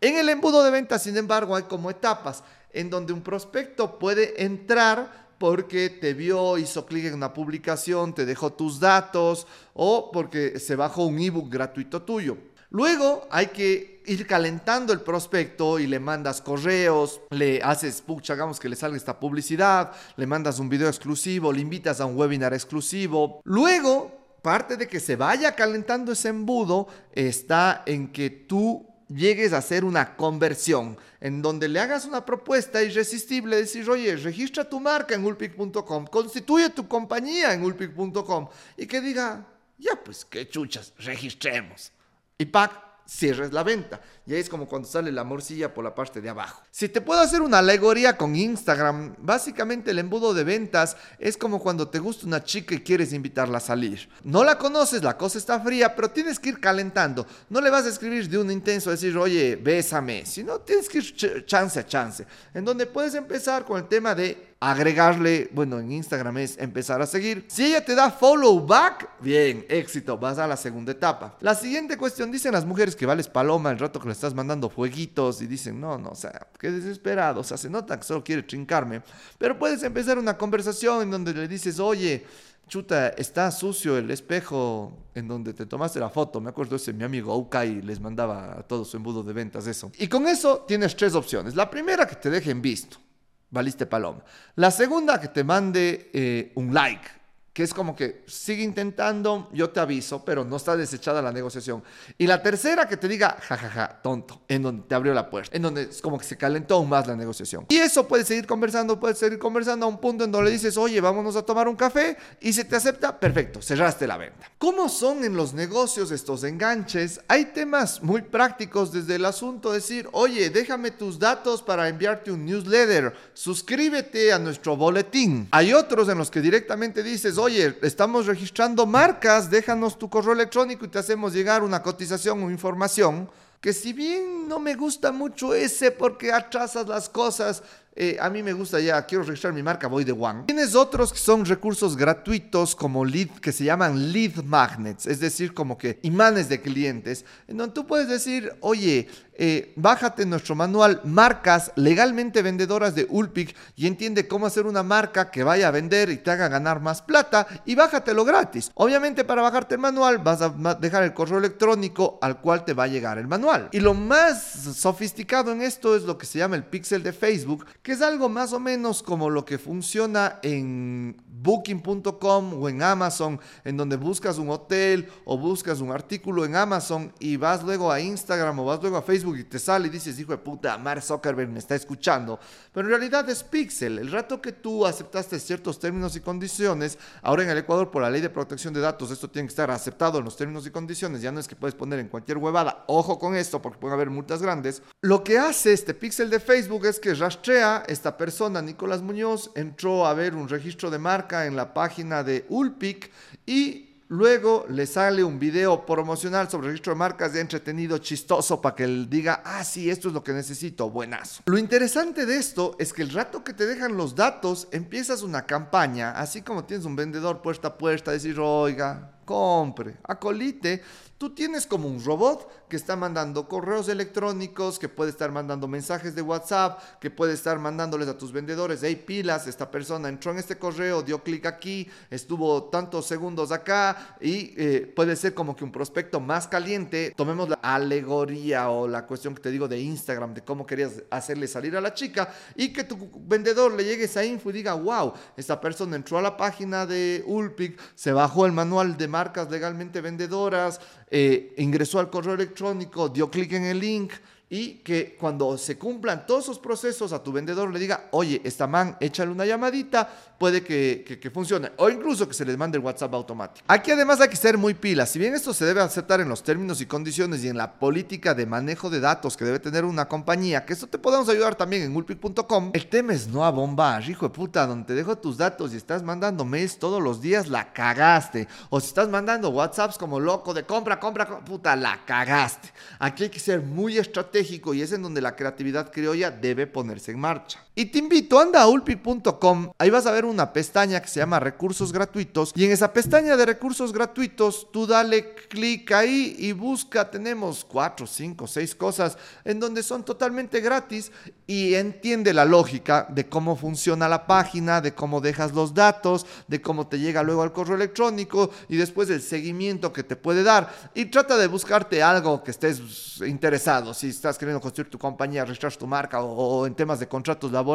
En 0.00 0.16
el 0.16 0.28
embudo 0.28 0.62
de 0.62 0.70
ventas, 0.70 1.02
sin 1.02 1.16
embargo, 1.16 1.56
hay 1.56 1.64
como 1.64 1.90
etapas 1.90 2.44
en 2.72 2.90
donde 2.90 3.12
un 3.12 3.22
prospecto 3.22 3.98
puede 3.98 4.42
entrar 4.44 5.26
porque 5.38 5.90
te 5.90 6.14
vio, 6.14 6.58
hizo 6.58 6.86
clic 6.86 7.06
en 7.06 7.14
una 7.14 7.34
publicación, 7.34 8.14
te 8.14 8.24
dejó 8.24 8.52
tus 8.52 8.78
datos 8.78 9.48
o 9.74 10.10
porque 10.12 10.60
se 10.60 10.76
bajó 10.76 11.06
un 11.06 11.18
ebook 11.18 11.50
gratuito 11.50 12.02
tuyo. 12.02 12.38
Luego 12.70 13.26
hay 13.30 13.48
que 13.48 13.95
ir 14.06 14.26
calentando 14.26 14.92
el 14.92 15.00
prospecto 15.00 15.78
y 15.78 15.86
le 15.86 16.00
mandas 16.00 16.40
correos, 16.40 17.20
le 17.30 17.62
haces, 17.62 18.00
pucha, 18.00 18.32
hagamos 18.32 18.60
que 18.60 18.68
le 18.68 18.76
salga 18.76 18.96
esta 18.96 19.18
publicidad, 19.18 19.92
le 20.16 20.26
mandas 20.26 20.58
un 20.58 20.68
video 20.68 20.88
exclusivo, 20.88 21.52
le 21.52 21.60
invitas 21.60 22.00
a 22.00 22.06
un 22.06 22.16
webinar 22.16 22.54
exclusivo. 22.54 23.40
Luego, 23.44 24.38
parte 24.42 24.76
de 24.76 24.88
que 24.88 25.00
se 25.00 25.16
vaya 25.16 25.54
calentando 25.54 26.12
ese 26.12 26.28
embudo 26.28 26.86
está 27.12 27.82
en 27.86 28.12
que 28.12 28.30
tú 28.30 28.86
llegues 29.08 29.52
a 29.52 29.58
hacer 29.58 29.84
una 29.84 30.16
conversión 30.16 30.96
en 31.20 31.42
donde 31.42 31.68
le 31.68 31.80
hagas 31.80 32.04
una 32.04 32.24
propuesta 32.24 32.82
irresistible, 32.82 33.56
decir, 33.56 33.88
oye, 33.88 34.16
registra 34.16 34.68
tu 34.68 34.80
marca 34.80 35.14
en 35.14 35.24
ulpic.com, 35.24 36.06
constituye 36.06 36.70
tu 36.70 36.86
compañía 36.88 37.52
en 37.52 37.64
ulpic.com 37.64 38.48
y 38.76 38.86
que 38.86 39.00
diga, 39.00 39.46
ya 39.78 39.96
pues, 40.04 40.24
qué 40.24 40.48
chuchas, 40.48 40.92
registremos. 40.98 41.92
Y 42.38 42.46
pack, 42.46 42.85
cierres 43.06 43.52
la 43.52 43.62
venta. 43.62 44.00
Y 44.26 44.34
ahí 44.34 44.40
es 44.40 44.48
como 44.48 44.66
cuando 44.66 44.88
sale 44.88 45.12
la 45.12 45.22
morcilla 45.22 45.72
por 45.72 45.84
la 45.84 45.94
parte 45.94 46.20
de 46.20 46.28
abajo. 46.28 46.62
Si 46.70 46.88
te 46.88 47.00
puedo 47.00 47.20
hacer 47.20 47.42
una 47.42 47.58
alegoría 47.58 48.16
con 48.16 48.34
Instagram, 48.34 49.14
básicamente 49.18 49.92
el 49.92 50.00
embudo 50.00 50.34
de 50.34 50.42
ventas 50.42 50.96
es 51.18 51.36
como 51.36 51.60
cuando 51.60 51.88
te 51.88 52.00
gusta 52.00 52.26
una 52.26 52.42
chica 52.42 52.74
y 52.74 52.80
quieres 52.80 53.12
invitarla 53.12 53.58
a 53.58 53.60
salir. 53.60 54.08
No 54.24 54.42
la 54.42 54.58
conoces, 54.58 55.02
la 55.02 55.16
cosa 55.16 55.38
está 55.38 55.60
fría, 55.60 55.94
pero 55.94 56.10
tienes 56.10 56.40
que 56.40 56.48
ir 56.48 56.60
calentando. 56.60 57.26
No 57.48 57.60
le 57.60 57.70
vas 57.70 57.86
a 57.86 57.90
escribir 57.90 58.28
de 58.28 58.38
un 58.38 58.50
intenso, 58.50 58.90
decir, 58.90 59.16
oye, 59.16 59.56
bésame, 59.56 60.26
sino 60.26 60.58
tienes 60.60 60.88
que 60.88 60.98
ir 60.98 61.46
chance 61.46 61.78
a 61.78 61.86
chance. 61.86 62.26
En 62.52 62.64
donde 62.64 62.86
puedes 62.86 63.14
empezar 63.14 63.64
con 63.64 63.78
el 63.78 63.86
tema 63.86 64.14
de 64.14 64.55
agregarle, 64.70 65.48
bueno, 65.52 65.78
en 65.78 65.92
Instagram 65.92 66.38
es 66.38 66.58
empezar 66.58 67.00
a 67.00 67.06
seguir. 67.06 67.44
Si 67.46 67.66
ella 67.66 67.84
te 67.84 67.94
da 67.94 68.10
follow 68.10 68.66
back, 68.66 69.10
bien, 69.20 69.64
éxito, 69.68 70.18
vas 70.18 70.38
a 70.38 70.46
la 70.48 70.56
segunda 70.56 70.90
etapa. 70.90 71.36
La 71.40 71.54
siguiente 71.54 71.96
cuestión, 71.96 72.32
dicen 72.32 72.52
las 72.52 72.66
mujeres 72.66 72.96
que 72.96 73.06
vales 73.06 73.28
paloma 73.28 73.70
el 73.70 73.78
rato 73.78 74.00
que 74.00 74.08
le 74.08 74.12
estás 74.12 74.34
mandando 74.34 74.68
fueguitos 74.68 75.40
y 75.40 75.46
dicen, 75.46 75.80
no, 75.80 75.98
no, 75.98 76.10
o 76.10 76.14
sea, 76.16 76.48
qué 76.58 76.72
desesperado, 76.72 77.42
o 77.42 77.44
sea, 77.44 77.56
se 77.56 77.70
nota 77.70 77.96
que 77.96 78.04
solo 78.04 78.24
quiere 78.24 78.42
trincarme. 78.42 79.02
Pero 79.38 79.56
puedes 79.56 79.84
empezar 79.84 80.18
una 80.18 80.36
conversación 80.36 81.02
en 81.02 81.10
donde 81.12 81.32
le 81.32 81.46
dices, 81.46 81.78
oye, 81.78 82.26
chuta, 82.66 83.10
está 83.10 83.52
sucio 83.52 83.96
el 83.96 84.10
espejo 84.10 84.98
en 85.14 85.28
donde 85.28 85.54
te 85.54 85.66
tomaste 85.66 86.00
la 86.00 86.10
foto. 86.10 86.40
Me 86.40 86.50
acuerdo 86.50 86.74
ese, 86.74 86.92
mi 86.92 87.04
amigo 87.04 87.32
Aukai 87.32 87.82
les 87.82 88.00
mandaba 88.00 88.58
a 88.58 88.62
todo 88.64 88.84
su 88.84 88.96
embudo 88.96 89.22
de 89.22 89.32
ventas 89.32 89.68
eso. 89.68 89.92
Y 89.96 90.08
con 90.08 90.26
eso 90.26 90.64
tienes 90.66 90.96
tres 90.96 91.14
opciones. 91.14 91.54
La 91.54 91.70
primera 91.70 92.04
que 92.04 92.16
te 92.16 92.30
dejen 92.30 92.60
visto 92.60 93.05
valiste 93.50 93.86
paloma. 93.86 94.22
La 94.56 94.70
segunda, 94.70 95.20
que 95.20 95.28
te 95.28 95.44
mande 95.44 96.10
eh, 96.12 96.52
un 96.54 96.72
like 96.72 97.08
que 97.56 97.62
es 97.62 97.72
como 97.72 97.96
que 97.96 98.22
sigue 98.26 98.62
intentando, 98.62 99.48
yo 99.50 99.70
te 99.70 99.80
aviso, 99.80 100.22
pero 100.22 100.44
no 100.44 100.56
está 100.56 100.76
desechada 100.76 101.22
la 101.22 101.32
negociación. 101.32 101.82
Y 102.18 102.26
la 102.26 102.42
tercera, 102.42 102.86
que 102.86 102.98
te 102.98 103.08
diga, 103.08 103.38
jajaja, 103.40 103.70
ja, 103.70 103.86
ja, 103.86 104.02
tonto, 104.02 104.42
en 104.46 104.60
donde 104.60 104.82
te 104.86 104.94
abrió 104.94 105.14
la 105.14 105.30
puerta, 105.30 105.56
en 105.56 105.62
donde 105.62 105.84
es 105.84 106.02
como 106.02 106.18
que 106.18 106.26
se 106.26 106.36
calentó 106.36 106.74
aún 106.74 106.90
más 106.90 107.06
la 107.06 107.16
negociación. 107.16 107.64
Y 107.70 107.76
eso 107.76 108.06
puedes 108.06 108.26
seguir 108.26 108.46
conversando, 108.46 109.00
puedes 109.00 109.16
seguir 109.16 109.38
conversando 109.38 109.86
a 109.86 109.88
un 109.88 109.98
punto 109.98 110.24
en 110.24 110.32
donde 110.32 110.50
le 110.50 110.52
dices, 110.54 110.76
oye, 110.76 111.00
vámonos 111.00 111.34
a 111.34 111.46
tomar 111.46 111.66
un 111.66 111.76
café, 111.76 112.18
y 112.42 112.52
se 112.52 112.66
te 112.66 112.76
acepta, 112.76 113.18
perfecto, 113.18 113.62
cerraste 113.62 114.06
la 114.06 114.18
venta. 114.18 114.50
¿Cómo 114.58 114.90
son 114.90 115.24
en 115.24 115.34
los 115.34 115.54
negocios 115.54 116.10
estos 116.10 116.44
enganches? 116.44 117.22
Hay 117.26 117.46
temas 117.46 118.02
muy 118.02 118.20
prácticos 118.20 118.92
desde 118.92 119.14
el 119.14 119.24
asunto, 119.24 119.72
decir, 119.72 120.10
oye, 120.12 120.50
déjame 120.50 120.90
tus 120.90 121.18
datos 121.18 121.62
para 121.62 121.88
enviarte 121.88 122.30
un 122.30 122.44
newsletter, 122.44 123.14
suscríbete 123.32 124.30
a 124.34 124.38
nuestro 124.38 124.76
boletín. 124.76 125.48
Hay 125.52 125.72
otros 125.72 126.10
en 126.10 126.18
los 126.18 126.30
que 126.30 126.42
directamente 126.42 127.02
dices, 127.02 127.38
oye, 127.38 127.45
estamos 127.48 128.26
registrando 128.26 128.86
marcas, 128.86 129.50
déjanos 129.50 129.98
tu 129.98 130.10
correo 130.10 130.32
electrónico 130.32 130.84
y 130.84 130.88
te 130.88 130.98
hacemos 130.98 131.32
llegar 131.32 131.62
una 131.62 131.82
cotización 131.82 132.42
o 132.42 132.50
información. 132.50 133.28
Que 133.60 133.72
si 133.72 133.92
bien 133.92 134.48
no 134.48 134.58
me 134.58 134.74
gusta 134.74 135.12
mucho 135.12 135.54
ese 135.54 135.90
porque 135.90 136.32
atrasas 136.32 136.86
las 136.86 137.08
cosas, 137.08 137.62
eh, 137.98 138.18
a 138.20 138.28
mí 138.28 138.42
me 138.42 138.52
gusta 138.52 138.78
ya, 138.78 139.04
quiero 139.06 139.24
registrar 139.24 139.54
mi 139.54 139.62
marca, 139.62 139.88
voy 139.88 140.04
de 140.04 140.12
One. 140.12 140.44
Tienes 140.46 140.74
otros 140.74 141.14
que 141.14 141.18
son 141.18 141.46
recursos 141.46 141.96
gratuitos 141.96 142.76
como 142.76 143.06
lead, 143.06 143.30
que 143.40 143.52
se 143.52 143.64
llaman 143.64 144.12
lead 144.12 144.44
magnets, 144.44 145.06
es 145.06 145.18
decir, 145.18 145.54
como 145.54 145.78
que 145.78 145.98
imanes 146.02 146.50
de 146.50 146.60
clientes, 146.60 147.24
en 147.48 147.56
donde 147.56 147.74
tú 147.74 147.86
puedes 147.86 148.08
decir, 148.08 148.52
oye, 148.60 149.08
eh, 149.38 149.74
bájate 149.76 150.24
nuestro 150.24 150.54
manual 150.54 151.02
Marcas 151.04 151.70
legalmente 151.76 152.40
vendedoras 152.40 152.94
de 152.94 153.06
Ulpic 153.10 153.54
y 153.76 153.86
entiende 153.86 154.26
cómo 154.26 154.46
hacer 154.46 154.66
una 154.66 154.82
marca 154.82 155.30
que 155.30 155.44
vaya 155.44 155.68
a 155.68 155.70
vender 155.70 156.08
y 156.08 156.16
te 156.16 156.30
haga 156.30 156.48
ganar 156.48 156.80
más 156.80 157.02
plata 157.02 157.46
y 157.66 157.74
bájatelo 157.74 158.24
gratis. 158.24 158.70
Obviamente 158.74 159.24
para 159.24 159.42
bajarte 159.42 159.74
el 159.74 159.80
manual 159.80 160.18
vas 160.18 160.40
a 160.40 160.48
dejar 160.80 161.02
el 161.02 161.12
correo 161.12 161.38
electrónico 161.38 162.18
al 162.22 162.40
cual 162.40 162.64
te 162.64 162.72
va 162.72 162.84
a 162.84 162.88
llegar 162.88 163.18
el 163.18 163.26
manual. 163.26 163.68
Y 163.72 163.80
lo 163.80 163.92
más 163.92 164.42
sofisticado 164.74 165.52
en 165.52 165.60
esto 165.60 165.94
es 165.94 166.04
lo 166.04 166.16
que 166.16 166.24
se 166.24 166.38
llama 166.38 166.56
el 166.56 166.64
pixel 166.64 167.02
de 167.02 167.12
Facebook, 167.12 167.66
que 167.86 167.92
es 167.92 168.02
algo 168.02 168.28
más 168.28 168.52
o 168.52 168.58
menos 168.58 169.00
como 169.04 169.30
lo 169.30 169.44
que 169.44 169.58
funciona 169.58 170.40
en 170.42 171.22
booking.com 171.42 172.62
o 172.62 172.68
en 172.68 172.82
Amazon, 172.82 173.38
en 173.64 173.76
donde 173.76 173.96
buscas 173.96 174.38
un 174.38 174.50
hotel 174.50 175.08
o 175.24 175.36
buscas 175.36 175.80
un 175.80 175.90
artículo 175.90 176.44
en 176.44 176.56
Amazon 176.56 177.12
y 177.18 177.36
vas 177.36 177.62
luego 177.62 177.90
a 177.90 178.00
Instagram 178.00 178.58
o 178.60 178.64
vas 178.64 178.80
luego 178.80 178.96
a 178.96 179.02
Facebook 179.02 179.36
y 179.38 179.44
te 179.44 179.58
sale 179.58 179.88
y 179.88 179.90
dices, 179.90 180.18
hijo 180.18 180.32
de 180.32 180.38
puta, 180.38 180.78
Mark 180.78 181.02
Zuckerberg 181.02 181.50
me 181.50 181.58
está 181.58 181.74
escuchando. 181.74 182.38
Pero 182.72 182.86
en 182.86 182.90
realidad 182.90 183.28
es 183.28 183.42
Pixel. 183.42 183.98
El 183.98 184.10
rato 184.10 184.40
que 184.40 184.52
tú 184.52 184.86
aceptaste 184.86 185.38
ciertos 185.38 185.78
términos 185.78 186.16
y 186.16 186.20
condiciones, 186.20 186.98
ahora 187.22 187.42
en 187.42 187.50
el 187.50 187.58
Ecuador 187.58 187.90
por 187.90 188.02
la 188.02 188.10
ley 188.10 188.20
de 188.20 188.30
protección 188.30 188.72
de 188.72 188.80
datos, 188.80 189.10
esto 189.10 189.28
tiene 189.30 189.46
que 189.46 189.52
estar 189.52 189.70
aceptado 189.70 190.18
en 190.18 190.24
los 190.24 190.36
términos 190.36 190.66
y 190.66 190.70
condiciones, 190.70 191.22
ya 191.22 191.32
no 191.32 191.40
es 191.40 191.48
que 191.48 191.56
puedes 191.56 191.74
poner 191.74 191.98
en 191.98 192.08
cualquier 192.08 192.38
huevada, 192.38 192.84
ojo 192.86 193.18
con 193.18 193.34
esto 193.36 193.60
porque 193.60 193.78
pueden 193.78 193.94
haber 193.94 194.10
multas 194.10 194.42
grandes. 194.42 194.82
Lo 195.02 195.22
que 195.22 195.38
hace 195.38 195.72
este 195.72 195.94
Pixel 195.94 196.30
de 196.30 196.40
Facebook 196.40 196.86
es 196.86 196.98
que 196.98 197.14
rastrea 197.14 197.84
esta 197.86 198.16
persona, 198.16 198.62
Nicolás 198.62 199.02
Muñoz, 199.02 199.50
entró 199.54 200.06
a 200.06 200.14
ver 200.14 200.34
un 200.34 200.48
registro 200.48 200.90
de 200.90 200.98
marca, 200.98 201.25
en 201.30 201.56
la 201.56 201.74
página 201.74 202.22
de 202.22 202.46
Ulpic 202.48 203.10
y 203.44 203.86
Luego 204.08 204.66
le 204.68 204.86
sale 204.86 205.24
un 205.24 205.40
video 205.40 205.84
promocional 205.84 206.48
sobre 206.48 206.68
registro 206.68 206.92
de 206.92 206.98
marcas 206.98 207.32
de 207.32 207.40
entretenido, 207.40 207.98
chistoso, 207.98 208.60
para 208.60 208.76
que 208.76 208.84
él 208.84 209.10
diga, 209.10 209.42
ah, 209.44 209.64
sí, 209.64 209.90
esto 209.90 210.06
es 210.06 210.14
lo 210.14 210.22
que 210.22 210.32
necesito, 210.32 210.88
buenazo. 210.88 211.42
Lo 211.46 211.58
interesante 211.58 212.24
de 212.24 212.36
esto 212.36 212.76
es 212.78 212.92
que 212.92 213.02
el 213.02 213.10
rato 213.10 213.42
que 213.42 213.52
te 213.52 213.66
dejan 213.66 213.96
los 213.96 214.14
datos, 214.14 214.68
empiezas 214.70 215.22
una 215.22 215.44
campaña, 215.44 216.12
así 216.12 216.42
como 216.42 216.64
tienes 216.64 216.86
un 216.86 216.94
vendedor 216.94 217.42
puerta 217.42 217.68
a 217.68 217.78
puerta, 217.78 218.12
decir, 218.12 218.38
oiga, 218.38 219.18
compre, 219.24 219.96
acolite, 220.04 220.84
Tú 221.18 221.30
tienes 221.30 221.66
como 221.66 221.88
un 221.88 222.04
robot 222.04 222.68
que 222.68 222.76
está 222.76 222.94
mandando 222.94 223.48
correos 223.48 223.88
electrónicos, 223.88 224.78
que 224.78 224.90
puede 224.90 225.10
estar 225.10 225.32
mandando 225.32 225.66
mensajes 225.66 226.14
de 226.14 226.20
WhatsApp, 226.20 226.78
que 227.00 227.10
puede 227.10 227.32
estar 227.32 227.58
mandándoles 227.58 228.06
a 228.08 228.18
tus 228.18 228.32
vendedores, 228.32 228.80
hey 228.82 229.02
pilas, 229.06 229.46
esta 229.46 229.70
persona 229.70 230.10
entró 230.10 230.32
en 230.32 230.38
este 230.38 230.58
correo, 230.58 231.02
dio 231.02 231.22
clic 231.22 231.46
aquí, 231.46 231.88
estuvo 232.10 232.64
tantos 232.64 233.06
segundos 233.06 233.50
acá 233.50 234.18
y 234.20 234.52
eh, 234.58 234.92
puede 234.94 235.16
ser 235.16 235.32
como 235.32 235.56
que 235.56 235.64
un 235.64 235.72
prospecto 235.72 236.20
más 236.20 236.48
caliente. 236.48 237.14
Tomemos 237.16 237.48
la 237.48 237.58
alegoría 237.62 238.68
o 238.68 238.86
la 238.86 239.06
cuestión 239.06 239.34
que 239.34 239.40
te 239.40 239.50
digo 239.50 239.68
de 239.68 239.80
Instagram, 239.80 240.34
de 240.34 240.44
cómo 240.44 240.66
querías 240.66 241.02
hacerle 241.10 241.48
salir 241.48 241.74
a 241.78 241.80
la 241.80 241.94
chica 241.94 242.30
y 242.54 242.74
que 242.74 242.84
tu 242.84 243.10
vendedor 243.26 243.72
le 243.72 243.84
llegue 243.84 244.04
esa 244.04 244.22
info 244.22 244.50
y 244.50 244.52
diga, 244.52 244.74
wow, 244.74 245.14
esta 245.34 245.58
persona 245.62 245.96
entró 245.96 246.18
a 246.18 246.22
la 246.22 246.36
página 246.36 246.84
de 246.84 247.24
Ulpic, 247.26 247.80
se 247.94 248.12
bajó 248.12 248.44
el 248.44 248.52
manual 248.52 248.98
de 248.98 249.08
marcas 249.08 249.50
legalmente 249.50 250.02
vendedoras, 250.02 250.78
eh, 251.10 251.54
ingresó 251.58 251.98
al 251.98 252.10
correo 252.10 252.34
electrónico, 252.34 253.08
dio 253.08 253.30
clic 253.30 253.52
en 253.52 253.64
el 253.64 253.80
link, 253.80 254.12
y 254.48 254.74
que 254.74 255.16
cuando 255.18 255.58
se 255.58 255.76
cumplan 255.76 256.24
todos 256.24 256.44
esos 256.44 256.58
procesos 256.60 257.12
a 257.12 257.20
tu 257.20 257.32
vendedor 257.32 257.72
le 257.72 257.80
diga, 257.80 258.06
oye, 258.12 258.40
esta 258.44 258.68
man, 258.68 258.96
échale 259.00 259.32
una 259.32 259.44
llamadita, 259.44 260.08
puede 260.38 260.62
que, 260.62 261.18
que, 261.20 261.30
funcione. 261.30 261.72
O 261.78 261.88
incluso 261.88 262.28
que 262.28 262.34
se 262.34 262.44
les 262.44 262.56
mande 262.56 262.78
el 262.78 262.84
WhatsApp 262.84 263.12
automático. 263.14 263.64
Aquí 263.66 263.90
además 263.90 264.20
hay 264.20 264.28
que 264.28 264.36
ser 264.36 264.56
muy 264.56 264.74
pilas. 264.74 265.10
Si 265.10 265.18
bien 265.18 265.34
esto 265.34 265.52
se 265.52 265.64
debe 265.64 265.80
aceptar 265.80 266.20
en 266.20 266.28
los 266.28 266.44
términos 266.44 266.80
y 266.80 266.86
condiciones 266.86 267.42
y 267.42 267.48
en 267.48 267.56
la 267.56 267.72
política 267.72 268.34
de 268.34 268.46
manejo 268.46 268.88
de 268.88 269.00
datos 269.00 269.36
que 269.36 269.44
debe 269.44 269.58
tener 269.58 269.84
una 269.84 270.06
compañía, 270.06 270.64
que 270.64 270.74
esto 270.74 270.86
te 270.86 270.98
podemos 270.98 271.28
ayudar 271.28 271.56
también 271.56 271.82
en 271.82 271.96
ulpic.com, 271.96 272.70
el 272.72 272.88
tema 272.88 273.14
es 273.14 273.26
no 273.26 273.44
a 273.44 273.50
bombar, 273.50 274.08
hijo 274.08 274.28
de 274.28 274.34
puta, 274.34 274.64
donde 274.66 274.86
te 274.86 274.94
dejo 274.94 275.18
tus 275.18 275.36
datos 275.36 275.74
y 275.74 275.76
estás 275.76 276.04
mandando 276.04 276.44
mails 276.44 276.78
todos 276.78 277.02
los 277.02 277.20
días, 277.20 277.48
la 277.48 277.72
cagaste. 277.72 278.46
O 278.70 278.78
si 278.78 278.86
estás 278.86 279.08
mandando 279.08 279.50
WhatsApps 279.50 279.98
como 279.98 280.20
loco 280.20 280.54
de 280.54 280.62
compra, 280.62 281.00
compra, 281.00 281.26
compra 281.26 281.44
puta, 281.44 281.74
la 281.74 282.04
cagaste. 282.04 282.68
Aquí 283.00 283.24
hay 283.24 283.30
que 283.30 283.40
ser 283.40 283.60
muy 283.60 283.98
estratégico 283.98 284.35
y 284.74 284.82
es 284.82 284.92
en 284.92 285.02
donde 285.02 285.20
la 285.20 285.36
creatividad 285.36 285.90
criolla 285.90 286.30
debe 286.30 286.66
ponerse 286.66 287.12
en 287.12 287.20
marcha. 287.20 287.65
Y 287.78 287.84
te 287.84 287.98
invito, 287.98 288.40
anda 288.40 288.62
a 288.62 288.68
ulpic.com, 288.68 289.70
ahí 289.76 289.90
vas 289.90 290.06
a 290.06 290.10
ver 290.10 290.24
una 290.24 290.50
pestaña 290.50 291.02
que 291.02 291.08
se 291.08 291.20
llama 291.20 291.38
recursos 291.38 291.92
gratuitos 291.92 292.52
y 292.56 292.64
en 292.64 292.72
esa 292.72 292.90
pestaña 292.90 293.36
de 293.36 293.44
recursos 293.44 293.92
gratuitos 293.92 294.68
tú 294.72 294.86
dale 294.86 295.34
clic 295.34 295.92
ahí 295.92 296.34
y 296.38 296.52
busca, 296.52 297.10
tenemos 297.10 297.66
cuatro, 297.66 298.06
cinco, 298.06 298.46
seis 298.46 298.74
cosas 298.74 299.18
en 299.44 299.60
donde 299.60 299.82
son 299.82 300.06
totalmente 300.06 300.62
gratis 300.62 301.12
y 301.46 301.74
entiende 301.74 302.32
la 302.32 302.46
lógica 302.46 303.08
de 303.10 303.28
cómo 303.28 303.56
funciona 303.56 304.08
la 304.08 304.26
página, 304.26 304.80
de 304.80 304.94
cómo 304.94 305.20
dejas 305.20 305.52
los 305.52 305.74
datos, 305.74 306.24
de 306.48 306.62
cómo 306.62 306.86
te 306.86 306.98
llega 306.98 307.22
luego 307.22 307.42
al 307.42 307.52
correo 307.52 307.76
electrónico 307.76 308.48
y 308.70 308.78
después 308.78 309.08
del 309.08 309.20
seguimiento 309.20 309.92
que 309.92 310.02
te 310.02 310.16
puede 310.16 310.42
dar. 310.42 310.72
Y 310.94 311.04
trata 311.04 311.36
de 311.36 311.46
buscarte 311.46 312.02
algo 312.02 312.42
que 312.42 312.52
estés 312.52 313.20
interesado, 313.20 313.92
si 313.92 314.08
estás 314.08 314.38
queriendo 314.38 314.62
construir 314.62 314.88
tu 314.88 314.98
compañía, 314.98 315.44
registrar 315.44 315.76
tu 315.76 315.86
marca 315.86 316.22
o 316.22 316.66
en 316.66 316.74
temas 316.74 317.00
de 317.00 317.06
contratos 317.06 317.52
laborales, 317.52 317.65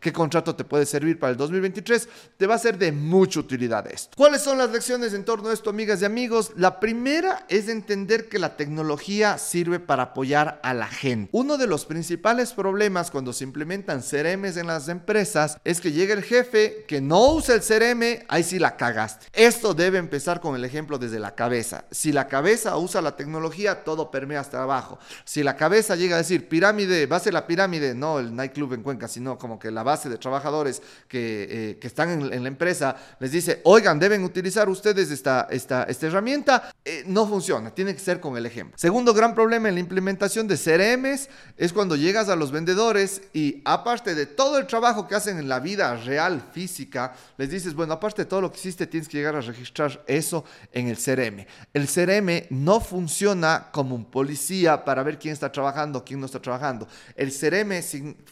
qué 0.00 0.12
contrato 0.12 0.54
te 0.54 0.64
puede 0.64 0.86
servir 0.86 1.18
para 1.18 1.32
el 1.32 1.36
2023 1.36 2.08
te 2.36 2.46
va 2.46 2.54
a 2.54 2.58
ser 2.58 2.78
de 2.78 2.92
mucha 2.92 3.40
utilidad 3.40 3.86
esto. 3.86 4.16
¿Cuáles 4.16 4.42
son 4.42 4.58
las 4.58 4.70
lecciones 4.70 5.14
en 5.14 5.24
torno 5.24 5.48
a 5.48 5.52
esto, 5.52 5.70
amigas 5.70 6.02
y 6.02 6.04
amigos? 6.04 6.52
La 6.56 6.80
primera 6.80 7.46
es 7.48 7.68
entender 7.68 8.28
que 8.28 8.38
la 8.38 8.56
tecnología 8.56 9.38
sirve 9.38 9.80
para 9.80 10.04
apoyar 10.04 10.60
a 10.62 10.74
la 10.74 10.86
gente. 10.86 11.30
Uno 11.32 11.56
de 11.56 11.66
los 11.66 11.84
principales 11.84 12.52
problemas 12.52 13.10
cuando 13.10 13.32
se 13.32 13.44
implementan 13.44 14.02
CRMs 14.02 14.56
en 14.56 14.66
las 14.66 14.88
empresas 14.88 15.58
es 15.64 15.80
que 15.80 15.92
llega 15.92 16.14
el 16.14 16.22
jefe 16.22 16.84
que 16.86 17.00
no 17.00 17.34
usa 17.34 17.54
el 17.54 17.60
CRM, 17.60 18.24
ahí 18.28 18.42
sí 18.42 18.58
la 18.58 18.76
cagaste. 18.76 19.26
Esto 19.32 19.74
debe 19.74 19.98
empezar 19.98 20.40
con 20.40 20.54
el 20.56 20.64
ejemplo 20.64 20.98
desde 20.98 21.18
la 21.18 21.34
cabeza. 21.34 21.84
Si 21.90 22.12
la 22.12 22.28
cabeza 22.28 22.76
usa 22.76 23.02
la 23.02 23.16
tecnología, 23.16 23.84
todo 23.84 24.10
permea 24.10 24.40
hasta 24.40 24.62
abajo. 24.62 24.98
Si 25.24 25.42
la 25.42 25.56
cabeza 25.56 25.96
llega 25.96 26.16
a 26.16 26.18
decir 26.18 26.48
pirámide, 26.48 27.06
base 27.06 27.32
la 27.32 27.46
pirámide, 27.46 27.94
no 27.94 28.18
el 28.18 28.34
nightclub 28.34 28.74
en 28.74 28.82
Cuenca, 28.82 29.08
sino 29.08 29.23
como 29.38 29.58
que 29.58 29.70
la 29.70 29.82
base 29.82 30.08
de 30.08 30.18
trabajadores 30.18 30.82
que, 31.08 31.46
eh, 31.50 31.78
que 31.78 31.86
están 31.86 32.10
en, 32.10 32.42
la 32.42 32.48
empresa 32.48 32.96
les 33.18 33.32
dice, 33.32 33.60
oigan, 33.64 33.98
deben 33.98 34.24
utilizar 34.24 34.68
ustedes 34.68 35.10
esta, 35.10 35.48
esta, 35.50 35.84
esta 35.84 36.06
herramienta, 36.06 36.70
eh, 36.84 37.04
no 37.06 37.26
funciona, 37.26 37.70
tiene 37.70 37.94
que 37.94 38.00
ser 38.00 38.20
con 38.20 38.36
el 38.36 38.46
ejemplo. 38.46 38.76
Segundo 38.78 39.14
gran 39.14 39.34
problema 39.34 39.68
en 39.68 39.74
la 39.74 39.80
implementación 39.80 40.46
de 40.46 40.56
CRMs 40.56 41.28
es 41.56 41.72
cuando 41.72 41.96
llegas 41.96 42.28
a 42.28 42.36
los 42.36 42.52
vendedores 42.52 43.22
y 43.32 43.62
aparte 43.64 44.14
de 44.14 44.26
todo 44.26 44.58
el 44.58 44.66
trabajo 44.66 45.08
que 45.08 45.14
hacen 45.14 45.38
en 45.38 45.48
la 45.48 45.60
vida 45.60 45.96
real, 45.96 46.42
física, 46.52 47.14
les 47.36 47.50
dices, 47.50 47.74
bueno, 47.74 47.94
aparte 47.94 48.22
de 48.22 48.26
todo 48.26 48.42
lo 48.42 48.50
que 48.50 48.58
hiciste, 48.58 48.86
tienes 48.86 49.08
que 49.08 49.18
llegar 49.18 49.36
a 49.36 49.40
registrar 49.40 50.02
eso 50.06 50.44
en 50.72 50.88
el 50.88 50.96
CRM. 50.96 51.46
El 51.72 51.88
CRM 51.88 52.46
no 52.50 52.80
funciona 52.80 53.68
como 53.72 53.94
un 53.94 54.04
policía 54.04 54.84
para 54.84 55.02
ver 55.02 55.18
quién 55.18 55.32
está 55.32 55.50
trabajando, 55.50 56.04
quién 56.04 56.20
no 56.20 56.26
está 56.26 56.40
trabajando. 56.40 56.86
El 57.16 57.32
CRM 57.32 57.82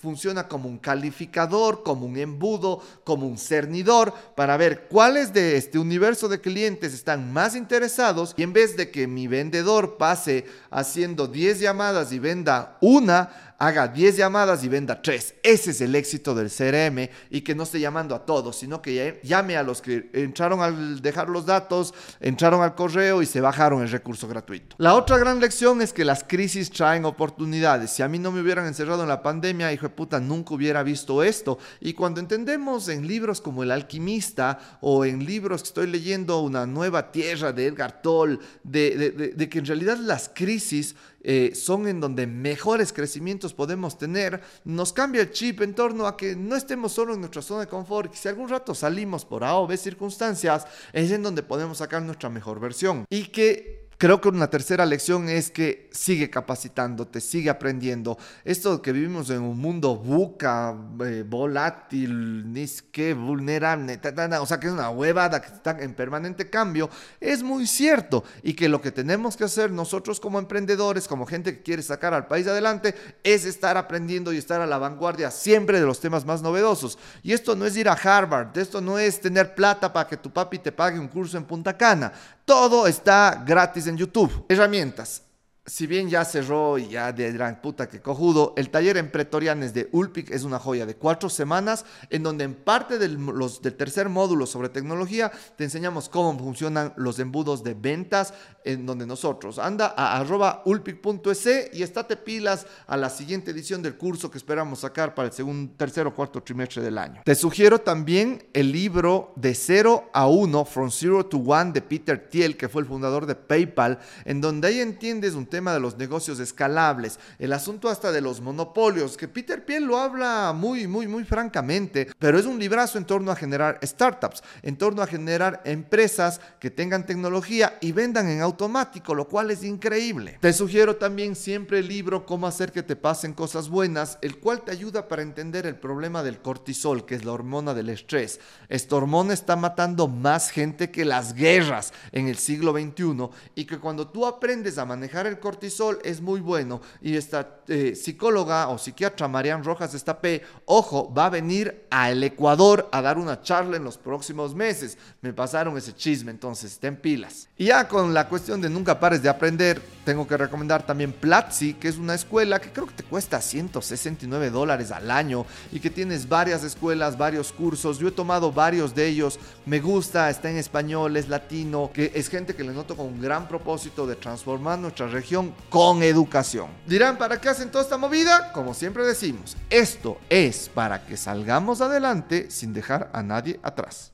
funciona 0.01 0.49
como 0.49 0.69
un 0.69 0.79
calificador, 0.83 1.83
como 1.83 2.05
un 2.05 2.19
embudo, 2.19 2.83
como 3.05 3.27
un 3.27 3.39
cernidor 3.39 4.13
para 4.37 4.59
ver 4.59 4.89
cuáles 4.89 5.33
de 5.33 5.57
este 5.57 5.79
universo 5.79 6.29
de 6.29 6.43
clientes 6.43 6.93
están 6.93 7.33
más 7.33 7.57
interesados 7.57 8.35
y 8.37 8.43
en 8.43 8.53
vez 8.53 8.77
de 8.77 8.91
que 8.91 9.07
mi 9.07 9.27
vendedor 9.29 9.97
pase 9.97 10.45
haciendo 10.71 11.27
10 11.27 11.61
llamadas 11.61 12.13
y 12.13 12.19
venda 12.19 12.77
una, 12.83 13.52
haga 13.63 13.87
10 13.87 14.17
llamadas 14.17 14.65
y 14.65 14.69
venda 14.69 15.01
3. 15.01 15.37
Ese 15.41 15.71
es 15.71 15.81
el 15.81 15.95
éxito 15.95 16.35
del 16.35 16.51
CRM 16.51 17.09
y 17.31 17.43
que 17.43 17.55
no 17.55 17.63
esté 17.63 17.79
llamando 17.79 18.17
a 18.17 18.27
todos, 18.27 18.57
sino 18.57 18.83
que 18.83 19.21
llame 19.23 19.57
a 19.57 19.63
los 19.63 19.81
que 19.81 20.11
entraron 20.15 20.61
al 20.61 21.01
dejar 21.01 21.29
los 21.29 21.47
datos, 21.47 21.95
entraron 22.19 22.61
al 22.61 22.75
correo 22.75 23.23
y 23.23 23.27
se 23.27 23.41
bajaron 23.41 23.81
el 23.83 23.89
recurso 23.89 24.27
gratuito. 24.27 24.75
La 24.79 24.95
otra 24.95 25.17
gran 25.17 25.39
lección 25.39 25.81
es 25.81 25.93
que 25.93 26.05
las 26.05 26.25
crisis 26.25 26.73
traen 26.73 27.05
oportunidades. 27.05 27.93
Si 27.93 28.03
a 28.03 28.09
mí 28.09 28.19
no 28.19 28.33
me 28.33 28.41
hubieran 28.41 28.67
encerrado 28.67 29.03
en 29.03 29.09
la 29.09 29.23
pandemia, 29.23 29.73
hijo 29.73 29.87
de 29.87 29.95
puta, 29.95 30.19
nunca 30.19 30.55
hubiera 30.55 30.83
visto 30.83 31.23
esto. 31.23 31.61
Y 31.81 31.93
cuando 31.93 32.19
entendemos 32.19 32.89
en 32.89 33.07
libros 33.07 33.41
como 33.41 33.63
El 33.63 33.71
alquimista 33.71 34.59
o 34.81 35.05
en 35.05 35.25
libros 35.25 35.63
que 35.63 35.69
estoy 35.69 35.87
leyendo 35.87 36.41
Una 36.41 36.67
nueva 36.67 37.13
tierra 37.13 37.53
de 37.53 37.67
Edgar 37.67 38.03
Toll, 38.03 38.41
de, 38.65 39.33
de 39.37 39.49
que 39.49 39.61
en 39.61 39.67
realidad 39.67 39.99
las 39.99 40.29
crisis 40.35 40.97
eh, 41.23 41.53
son 41.55 41.87
en 41.89 42.01
donde 42.01 42.27
mejores 42.27 42.93
crecimientos 42.93 43.55
podemos 43.55 43.99
tener, 43.99 44.41
nos 44.65 44.93
cambia 44.93 45.23
el 45.23 45.31
chip 45.31 45.61
en 45.63 45.75
torno 45.75 46.07
a 46.07 46.17
que 46.17 46.35
no 46.37 46.57
estemos 46.57 46.93
solo 46.93 47.15
en 47.15 47.21
nuestra 47.21 47.43
zona 47.43 47.61
de 47.61 47.69
confort, 47.69 48.15
si 48.15 48.29
algún 48.29 48.49
rato 48.49 48.75
salimos 48.75 49.25
por 49.25 49.45
A 49.45 49.57
o 49.57 49.67
B 49.67 49.77
circunstancias, 49.77 50.67
es 50.93 51.11
en 51.11 51.23
donde 51.23 51.43
podemos 51.43 51.79
sacar 51.79 52.03
nuestra 52.03 52.29
mejor 52.29 52.61
versión. 52.61 53.05
Y 53.11 53.25
que 53.25 53.82
Creo 54.03 54.21
que 54.21 54.31
una 54.31 54.51
tercera 54.51 54.85
lección 54.85 55.29
es 55.29 55.53
que 55.53 55.89
sigue 55.93 56.29
capacitándote, 56.29 57.21
sigue 57.21 57.51
aprendiendo. 57.51 58.19
Esto 58.45 58.83
que 58.83 58.91
vivimos 58.91 59.31
en 59.31 59.43
un 59.43 59.57
mundo 59.57 59.95
buca, 59.95 60.75
eh, 61.05 61.23
volátil, 61.25 62.53
ni 62.53 62.67
que 62.91 63.15
vulnerable, 63.15 64.01
o 64.41 64.47
sea 64.47 64.59
que 64.59 64.67
es 64.67 64.73
una 64.73 64.91
huevada 64.91 65.41
que 65.41 65.55
está 65.55 65.79
en 65.79 65.95
permanente 65.95 66.51
cambio, 66.51 66.91
es 67.21 67.45
muy 67.45 67.65
cierto. 67.65 68.25
Y 68.43 68.55
que 68.55 68.69
lo 68.69 68.83
que 68.83 68.91
tenemos 68.91 69.37
que 69.37 69.45
hacer 69.45 69.71
nosotros 69.71 70.19
como 70.19 70.41
emprendedores, 70.41 71.07
como 71.07 71.25
gente 71.25 71.55
que 71.55 71.63
quiere 71.63 71.85
sacar 71.85 72.13
al 72.13 72.27
país 72.27 72.49
adelante, 72.49 72.97
es 73.23 73.45
estar 73.45 73.77
aprendiendo 73.77 74.33
y 74.33 74.37
estar 74.37 74.61
a 74.61 74.67
la 74.67 74.79
vanguardia 74.79 75.31
siempre 75.31 75.79
de 75.79 75.87
los 75.87 76.01
temas 76.01 76.25
más 76.25 76.43
novedosos. 76.43 76.99
Y 77.23 77.35
esto 77.35 77.55
no 77.55 77.67
es 77.67 77.77
ir 77.77 77.89
a 77.89 77.93
Harvard, 77.93 78.59
esto 78.59 78.81
no 78.81 78.99
es 78.99 79.21
tener 79.21 79.55
plata 79.55 79.93
para 79.93 80.09
que 80.09 80.17
tu 80.17 80.33
papi 80.33 80.59
te 80.59 80.73
pague 80.73 80.99
un 80.99 81.07
curso 81.07 81.37
en 81.37 81.45
Punta 81.45 81.77
Cana. 81.77 82.13
Todo 82.45 82.89
está 82.89 83.45
gratis 83.47 83.87
en 83.87 83.92
YouTube. 83.97 84.45
Herramientas 84.49 85.23
si 85.65 85.87
bien 85.87 86.11
ya 86.11 86.25
cerró 86.25 86.77
y 86.77 86.89
ya 86.89 87.13
de 87.13 87.31
gran 87.31 87.61
puta 87.61 87.89
que 87.89 88.01
cojudo, 88.01 88.53
el 88.57 88.69
taller 88.71 88.97
en 88.97 89.13
Pretorianes 89.13 89.73
de 89.73 89.89
Ulpic 89.93 90.33
es 90.33 90.43
una 90.43 90.59
joya 90.59 90.87
de 90.87 90.97
cuatro 90.97 91.29
semanas 91.29 91.85
en 92.11 92.25
donde 92.25 92.43
en 92.43 92.55
parte 92.55 92.99
del, 92.99 93.15
los, 93.15 93.63
del 93.63 93.75
tercer 93.75 94.09
módulo 94.09 94.47
sobre 94.47 94.71
tecnología 94.71 95.31
te 95.57 95.63
enseñamos 95.63 96.09
cómo 96.09 96.37
funcionan 96.37 96.93
los 96.97 97.21
embudos 97.21 97.63
de 97.63 97.75
ventas 97.75 98.35
en 98.65 98.87
donde 98.87 99.07
nosotros 99.07 99.61
anda 99.61 99.95
a 99.97 100.19
arroba 100.19 100.63
ulpic.es 100.65 101.71
y 101.73 101.85
estate 101.85 102.17
pilas 102.17 102.67
a 102.89 102.97
la 102.97 103.09
siguiente 103.09 103.53
edición 103.53 103.83
del 103.83 103.97
curso 103.97 104.33
que 104.33 104.39
esperamos 104.39 104.81
sacar 104.81 105.15
para 105.15 105.29
el 105.29 105.35
segundo, 105.35 105.75
tercer 105.77 106.09
o 106.09 106.15
cuarto 106.15 106.43
trimestre 106.43 106.83
del 106.83 106.99
año. 106.99 107.23
Te 107.25 107.37
sugiero 107.37 107.81
también 107.81 108.49
el 108.53 108.73
libro 108.73 109.33
de 109.37 109.55
0 109.55 110.11
a 110.13 110.27
1, 110.27 110.65
From 110.65 110.91
Zero 110.91 111.25
to 111.25 111.39
One 111.39 111.71
de 111.71 111.83
Peter 111.83 112.29
Thiel, 112.29 112.57
que 112.57 112.69
fue 112.69 112.83
el 112.83 112.89
fundador 112.89 113.27
de 113.27 113.37
PayPal, 113.37 114.01
en 114.25 114.41
donde 114.41 114.67
ahí 114.67 114.81
entiendes 114.81 115.35
un 115.35 115.47
tema 115.53 115.75
de 115.75 115.81
los 115.81 115.99
negocios 115.99 116.41
escalables, 116.41 117.19
el 117.39 117.53
asunto 117.53 117.91
hasta 117.91 118.11
de 118.11 118.23
los 118.23 118.41
monopolios, 118.41 119.19
que 119.19 119.29
Peter 119.29 119.67
Piel 119.67 119.85
lo 119.85 119.99
habla 119.99 120.55
muy, 120.57 120.87
muy, 120.87 121.07
muy 121.07 121.25
francamente, 121.25 122.09
pero 122.19 122.39
es 122.39 122.47
un 122.47 122.59
librazo 122.59 122.97
en 122.97 123.05
torno 123.05 123.31
a 123.31 123.37
generar 123.37 123.79
startups, 123.85 124.43
en 124.63 124.79
torno 124.79 125.03
a 125.03 125.07
generar 125.07 125.61
empresas 125.67 126.41
que 126.59 126.71
tengan 126.71 127.05
tecnología 127.05 127.77
y 127.83 127.93
vendan 127.93 128.31
en 128.31 128.41
automático, 128.41 129.15
lo 129.15 129.29
cual 129.29 129.51
es 129.51 129.63
increíble. 129.63 130.39
Te 130.41 130.55
sugiero 130.55 130.97
también 130.97 131.37
siempre 131.37 131.81
el 131.81 131.89
libro 131.89 132.25
Cómo 132.25 132.47
hacer 132.47 132.73
que 132.73 132.83
te 132.83 132.97
pasen 132.97 133.35
cosas 133.35 133.69
buenas, 133.69 134.17
el 134.23 134.39
cual 134.39 134.63
te 134.63 134.71
ayuda 134.71 135.07
para 135.07 135.21
entender 135.21 135.67
el 135.67 135.77
problema 135.77 136.23
del 136.23 136.41
cortisol, 136.41 137.05
que 137.05 137.15
es 137.15 137.27
la 137.27 137.33
hormona 137.33 137.75
del 137.75 137.91
estrés. 137.91 138.41
Esta 138.71 138.97
hormona 138.97 139.35
está 139.35 139.55
matando 139.55 140.09
más 140.09 140.49
gente 140.49 140.91
que 140.91 141.05
las 141.05 141.35
guerras 141.35 141.93
en 142.11 142.29
el 142.29 142.39
siglo 142.39 142.73
XXI 142.73 143.29
y 143.55 143.67
que 143.67 143.79
cuando 143.79 144.09
tú 144.09 144.25
aprendes 144.25 144.79
a 144.79 144.87
manejar 144.87 145.27
el 145.27 145.42
cortisol 145.43 145.99
es 146.03 146.23
muy 146.23 146.41
bueno. 146.41 146.81
Y 147.03 147.17
esta 147.17 147.59
eh, 147.69 147.95
psicóloga 147.95 148.69
o 148.69 148.79
psiquiatra 148.79 149.29
Marian 149.29 149.63
Rojas 149.63 149.93
Estapé, 149.93 150.43
ojo, 150.65 151.13
va 151.13 151.27
a 151.27 151.31
venir 151.31 151.87
al 151.91 152.25
Ecuador 152.25 152.89
a 152.91 153.03
dar 153.03 153.19
una 153.19 153.43
charla 153.43 153.77
en 153.77 153.85
los 153.85 153.99
próximos 153.99 154.55
meses. 154.55 154.97
Me 155.21 155.35
pasaron 155.35 155.77
ese 155.77 155.95
chisme, 155.95 156.31
entonces 156.31 156.79
ten 156.79 156.97
pilas. 156.97 157.49
Y 157.59 157.67
ya 157.67 157.87
con 157.87 158.15
la 158.15 158.29
cuestión 158.29 158.63
de 158.63 158.71
nunca 158.71 158.99
pares 158.99 159.23
de 159.23 159.29
aprender, 159.29 159.83
tengo 160.05 160.27
que 160.27 160.37
recomendar 160.37 160.87
también 160.87 161.13
Platzi, 161.13 161.75
que 161.75 161.89
es 161.89 161.99
una 161.99 162.15
escuela 162.15 162.61
que 162.61 162.73
creo 162.73 162.87
que 162.87 162.95
te 162.95 163.03
cuesta 163.03 163.41
169 163.41 164.51
dólares 164.51 164.91
al 164.91 165.11
año 165.11 165.45
y 165.71 165.81
que 165.81 165.91
tienes 165.91 166.29
varias 166.29 166.65
escuelas, 166.65 167.19
varios 167.19 167.53
cursos. 167.53 167.99
Yo 167.99 168.09
he 168.09 168.13
tomado 168.13 168.53
varios 168.53 168.95
de 168.95 169.07
ellos, 169.07 169.39
me 169.67 169.81
gusta, 169.81 170.31
está 170.31 170.51
en 170.51 170.57
español, 170.57 171.17
es 171.17 171.29
latino, 171.29 171.91
que 171.93 172.13
es 172.15 172.29
gente 172.29 172.55
que 172.55 172.65
le 172.65 172.73
noto 172.73 172.97
con 172.97 173.07
un 173.07 173.21
gran 173.21 173.49
propósito 173.49 174.07
de 174.07 174.17
transformar 174.17 174.79
nuestra 174.79 175.09
región 175.09 175.32
con 175.71 176.03
educación. 176.03 176.69
Dirán, 176.87 177.17
¿para 177.17 177.41
qué 177.41 177.49
hacen 177.49 177.71
toda 177.71 177.85
esta 177.85 177.97
movida? 177.97 178.53
Como 178.53 178.75
siempre 178.75 179.05
decimos, 179.05 179.57
esto 179.71 180.19
es 180.29 180.69
para 180.69 181.07
que 181.07 181.17
salgamos 181.17 181.81
adelante 181.81 182.51
sin 182.51 182.73
dejar 182.73 183.11
a 183.13 183.23
nadie 183.23 183.59
atrás. 183.63 184.13